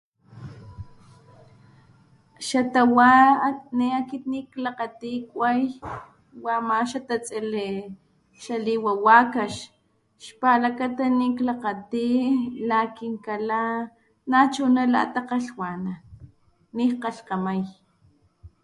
Xatawa 2.47 3.09
ne 3.77 3.85
akit 3.99 4.23
niklakgati 4.31 5.11
kuay 5.31 5.61
wa 6.43 6.53
ama 6.59 6.77
xatatsili 6.89 7.69
xaliwa 8.43 8.91
wakax 9.05 9.51
xpalakata 10.25 11.05
niklakgati 11.19 12.07
la 12.69 12.79
kinkala 12.97 13.59
nachuna 14.31 14.83
la 14.93 15.01
takgalhwanan 15.13 16.01
nikkgalhkgamay. 16.75 17.61